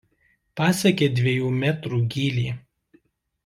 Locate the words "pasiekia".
0.61-1.11